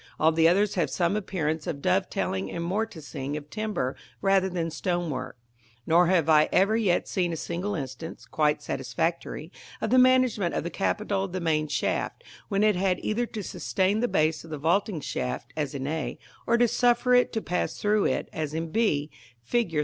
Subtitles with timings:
[0.19, 5.37] All the others have some appearance of dovetailing and morticing of timber rather than stonework;
[5.85, 10.63] nor have I ever yet seen a single instance, quite satisfactory, of the management of
[10.63, 14.49] the capital of the main shaft, when it had either to sustain the base of
[14.49, 18.55] the vaulting shaft, as in a, or to suffer it to pass through it, as
[18.55, 19.11] in b,
[19.43, 19.77] Fig.